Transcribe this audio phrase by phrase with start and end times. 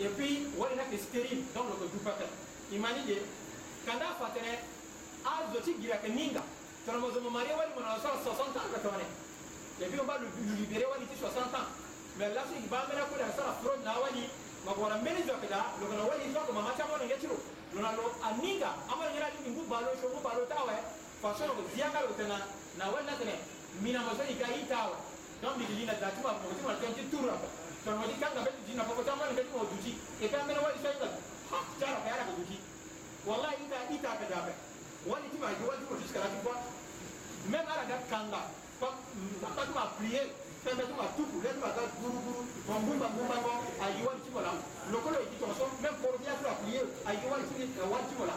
[0.00, 2.24] et puis wayna ke stérile donc loko dupata
[2.72, 3.20] imani de
[3.84, 4.56] kanda fatere
[5.28, 6.40] azo ti gira ke ninga
[6.88, 9.04] toromo zo mo mari wali mo na so 60 ans ka tone
[9.80, 11.68] et puis on va le libérer wali ti 60 ans
[12.16, 14.24] mais là so iba mena ko da sala fraude na wali
[14.64, 17.36] magora mbeni zo keda loko na wali zo ko mama chamo na ngetiro
[17.76, 20.76] lona lo aninga amara ngira ni ngu balo sho ngu balo tawe
[21.20, 22.40] façon loko ziaka lo tena
[22.80, 23.36] na wali na tene
[23.84, 24.80] mina mo so ikaita
[25.44, 28.92] donc mi dilina datuma mo ti ma tente tour apa nonodi kanga be duti nafa
[28.94, 31.12] kota mani be ɗum o duti e ka mene waɗi tawi kat
[31.50, 32.56] ha jara ka yara ka duti
[33.26, 34.52] wallahi ita ita ka daɓe
[35.08, 36.58] wani timaji wani timo jusqu'à la fois
[37.48, 38.40] même ala ga kanga
[38.80, 40.26] papa tuma prier
[40.64, 44.30] fɛnfɛn tuma tutu lɛ tuma ka guruguru bɔn bunba bunba bɔ a yi wari ci
[44.36, 44.52] o la
[44.92, 48.04] lokolo yi tɔn so mɛ kɔrɔbiya tura fili ye a yi wari ci ka wari
[48.12, 48.36] ci o la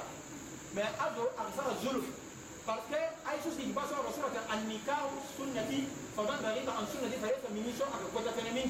[0.76, 2.02] mɛ a do a bɛ se ka zolo
[2.64, 2.96] parce que
[3.28, 4.96] a ye susi ba sɔrɔ sɔrɔ ka a ni ka
[5.36, 5.78] sunnati
[6.16, 8.54] faama dɔ ye ka an sunnati fa ye ka min sɔn a ka kɔta fɛnɛ
[8.56, 8.70] min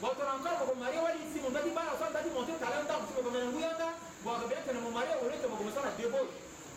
[0.00, 3.88] batorankala bakomare walisi muntu ati bana sanza ati monte talenta musuko kamena nguyanga
[4.24, 6.26] bwakabete na mumare olete bakomesa na deboy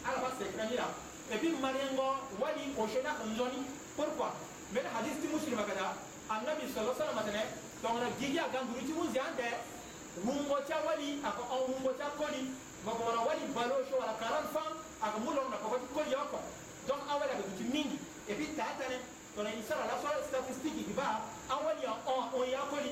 [0.04, 0.88] ala basekranira
[1.32, 2.08] epi marengo
[2.42, 3.60] wali oshena nzoni
[3.96, 4.32] pourquoi
[4.76, 5.96] mena hadis ti muslima kada
[6.36, 7.44] annabi sallallahu alaihi wasallam atene
[7.82, 9.50] tongna gigi aganduru ti munzi ande
[10.28, 12.52] wumbo cha wali aka on wumbo cha koli
[12.84, 16.40] bakomana wali balosho wala 40 fam aka mulong na kokoti koli yako
[16.92, 17.96] donc awali aka duti mingi
[18.28, 19.00] epi tatane
[19.36, 22.92] tona isara la sala statistique giba awali ya on on ya koli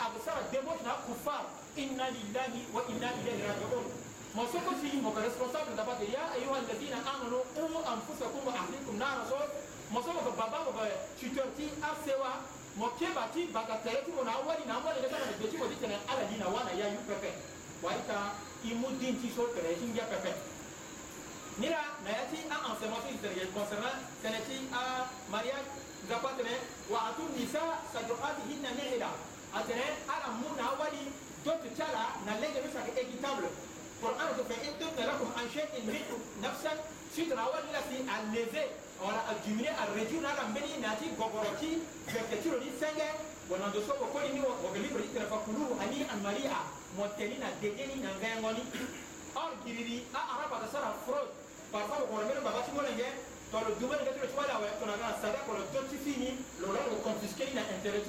[0.00, 1.44] absara débauche na kufar
[1.76, 3.86] inna lillahi wa inna ilayhi rajiun
[4.34, 9.22] mo soko sigi moka responsable dabate ya ayuha alladina amanu qumu anfusakum wa ahlikum nara
[9.28, 9.36] so
[9.92, 10.72] mo soko ko baba ko
[11.20, 12.40] tuteur ti arsewa
[12.80, 15.76] mo keba ti bagatele ti mo na awali na amwali lekana de beti mo ti
[15.76, 17.30] tene ala dina wana ya yu pepe
[17.84, 18.32] warita
[18.64, 20.32] imu din ti so tere ti ngia pepe
[21.60, 24.84] nira na ya ti aenseignement ti tere concernant tene ti a
[25.28, 25.68] mariage
[26.08, 26.54] nzapa tene
[26.88, 29.12] wa atu nisa sadukatihinna nihila
[29.54, 31.10] atene ala muna wali
[31.44, 31.68] dotu
[32.26, 33.48] na lege mi sake équitable
[34.00, 34.72] pour an to fe an
[38.06, 38.68] a lever
[39.02, 41.70] wala a diminuer a réduire ala mbeni nati gogoroti
[42.06, 43.08] dit ni senge
[43.50, 44.46] wonando so ɓo ni dit
[44.86, 46.62] libre itere fa kuluhu ani maria
[46.96, 47.48] mo degeni na
[49.34, 51.30] or giriri a arabata sara fraude
[51.72, 53.06] parfois ɓo kono mbeɗo baba timolenge
[53.52, 55.38] tolo dumani gatiro cuwaɗa wa tonagana sada
[56.04, 56.30] fini
[56.62, 58.08] lolalo confisqueni na intérêt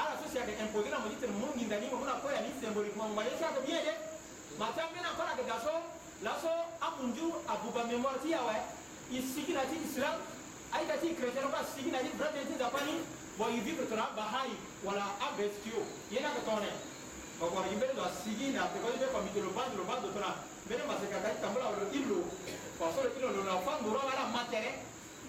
[0.00, 3.20] ala so siyake imposé na modi tene mu nginda ni mona koya ni symboliquement mo
[3.22, 3.92] yesu ake bien de
[4.58, 5.74] matambe na kora ke gaso
[6.26, 6.50] laso
[6.82, 8.54] amunju abuba mémoire ti yawe
[9.14, 10.18] isiki na ti islam
[10.74, 13.06] aita ti chrétien ba siki na ti brade ti zapani
[13.38, 14.50] bo yivivre tona bahai
[14.82, 16.70] wala abestio ye na ke tone
[17.38, 20.30] bakora yimbe lo asiki na te ko yimbe ko mitolo bando lo bando tona
[20.66, 22.26] mbele maseka ka tambula lo ilo
[22.78, 24.82] pasole ilo lo na fango ro ala matere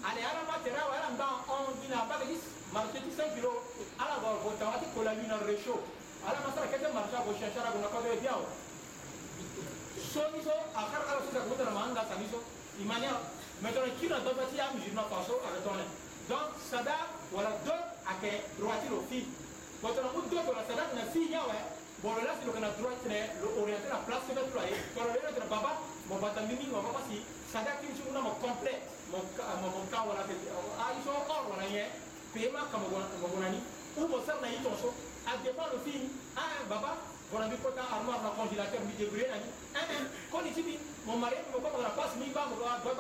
[0.08, 2.30] ana ala ma tera wa ala mba on dina ba ke
[2.76, 3.66] marché ti 5 kilo
[3.98, 5.82] ala ba ko ta ati kola ni na recho
[6.22, 8.46] ala ma sara kete marché ko shasha ra na ko be dia o
[9.98, 12.38] so ni so akar ala so ko tera manga sa ni so
[12.78, 13.18] imania
[13.66, 15.86] maintenant qui na doba ti ya musulman faso ala tona
[16.30, 16.98] donc sada
[17.34, 17.74] wala do
[18.14, 19.20] ake droiti lo fi
[19.82, 21.58] kotona mu do kola sada na fi nyawe
[22.06, 25.18] bolo la silo kana droit tene lo orienter la place que tu as et kola
[25.18, 25.72] le tena baba
[26.06, 30.42] mo batangini mo baba si sada kinchu na mo complet mabokan wala ils
[31.08, 31.84] sont hors wala ɲɛ
[32.34, 32.78] paiement ka
[33.18, 33.60] magonani
[33.98, 34.62] ou bon sar na yi a
[35.44, 36.04] dépend le film
[36.36, 36.92] ah baba
[37.32, 38.30] voilà bi kota armoire na
[40.44, 40.76] mi
[41.06, 42.94] mon mari mo la passe mi ba mo do ba mon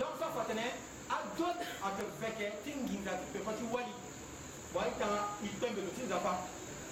[0.00, 0.64] دونك صفتنا
[1.10, 1.56] أدوت
[1.86, 3.94] أتفكى تنجين ذات بخطي والي
[4.74, 5.02] وإنت
[5.46, 6.34] إتنبه لتنزفا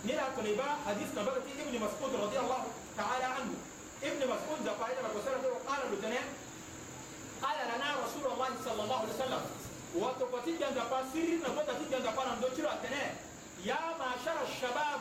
[0.04, 2.64] نرى تنبا حديث نبرة ابن مسعود رضي الله
[2.96, 3.52] تعالى عنه
[4.02, 6.22] ابن مسعود زفا إذا بكسرة قال لتنا
[7.44, 9.42] قال لنا رسول الله صلى الله عليه وسلم
[9.94, 13.06] وتقتل جنزفا سرنا فتتل جنزفا نمدو تنى
[13.64, 15.00] يا معشر الشباب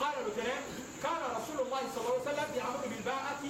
[0.00, 0.62] قال له كلام
[1.04, 3.40] كان رسول الله صلى الله عليه وسلم يأمر بالباءة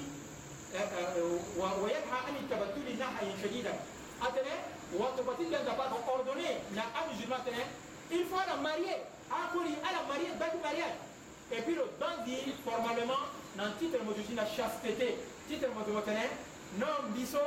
[1.83, 3.75] وينهى عن التبتل نهيا شديدا
[4.23, 4.53] Attendez,
[5.01, 7.65] votre partie vient d'abord ordonner à un musulman, attendez,
[8.13, 9.01] il faut la marier,
[9.33, 11.01] accourir à la marier, dans le mariage.
[11.51, 15.17] Et puis le bandit, formellement, dans le titre de la chasteté,
[15.49, 16.29] titre de attendez,
[16.77, 17.41] non, biso,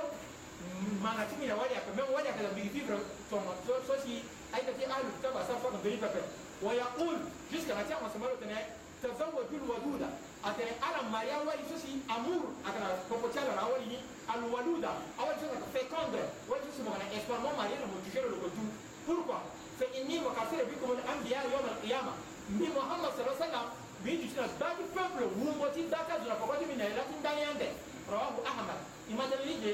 [0.97, 2.97] manatimi na wali yake même wali yake la vivre
[3.29, 4.23] ton so si
[4.55, 6.23] aita ti alu taba sa fa ngeli pape
[6.65, 7.19] wa yaqul
[7.53, 8.65] jusqu'à la tiens on se mal au tenait
[9.03, 10.07] tazawwaju alwaluda
[10.47, 13.97] ate ala maria wali sosi amour akana kokocala na wali ni
[14.33, 18.59] alwaluda awali sosi aka féconde wali sosi mokana espoir mo maria na motugero lokotu
[19.05, 19.41] pourquoi
[19.79, 22.13] fa inni wakasere bikum alambiya yawm alqiyama
[22.55, 23.67] mbi muhammad sallallahu alaihi wasallam
[24.03, 27.67] bindi tina baki peuple wumboti daka zuna kokoti mina elati ndani yande
[28.11, 28.79] rawahu ahmad
[29.13, 29.73] imadanilije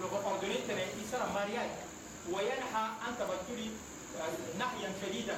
[0.02, 1.74] لو ordonné تنعيسر mariage
[2.34, 3.60] وينهى عن تبتل
[4.60, 5.38] نهيا شديدا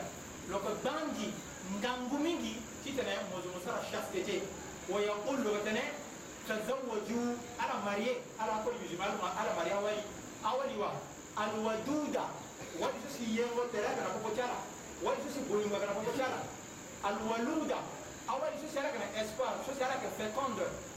[0.50, 1.30] لو بانجي
[1.66, 4.42] ngangu mingi titene mozumosara chastete
[4.90, 5.84] ويقول لو تنعي
[6.48, 7.28] تزوجوا
[7.60, 10.04] على marié على كل يجمال على mariage ولي
[10.46, 10.80] أولي
[11.38, 12.24] الودودة
[12.80, 14.60] wali su si yeŋo tɛrɛ kana fɔ ko cara
[15.00, 16.40] wali su si boyinba kana fɔ ko cara
[17.08, 17.80] alwaluda
[18.28, 20.68] a wali su si ala kana espoir su si ala ka féconde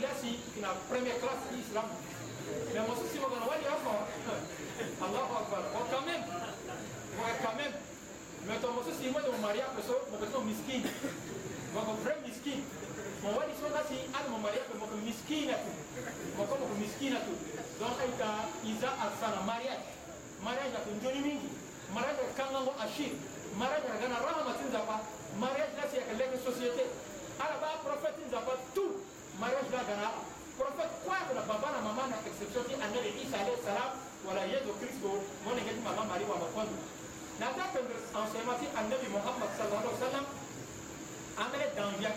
[0.00, 1.84] kiasi kina première classe islam
[2.72, 3.94] mais mososimo kana wali afa
[5.04, 6.24] allahu akbar o oh, quand même
[7.20, 7.74] oe quand même
[8.48, 10.88] mais to mososimo de mo maria peso mokotimo miskine
[11.76, 12.64] moko vrai miskine
[13.20, 15.72] mo waɗi so kasi ala mo maria pe moko miskina tu
[16.40, 17.36] moko moko miskina tu
[17.76, 19.84] donc ayta isa asana mariage
[20.40, 21.50] mariage ako joni mingi
[21.92, 23.12] mariage ako kangango ashir
[23.60, 24.96] mariage akagana rahama ti nzapa
[25.36, 26.84] mariage nasi yaka lege société
[27.36, 28.96] ala ba prophète ti nzapa tout
[29.38, 30.08] mayo fila gana
[30.58, 33.92] prophète kwakona baba na mama na exception ti angele isa alayhi salam
[34.26, 35.10] wala yesu kristo
[35.44, 36.74] mo ndenge ti mama mari wama kondo
[37.38, 40.26] na ta pendre enseignement ti angele muhammad sallallahu alayhi wa sallam
[41.38, 42.08] angele danvia